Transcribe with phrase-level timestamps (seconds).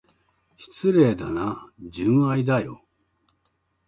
[0.57, 2.83] 失礼だな、純愛だよ。